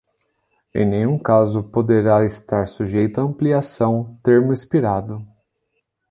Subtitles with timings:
[0.73, 5.23] Em nenhum caso poderá estar sujeito a ampliação, termo expirado.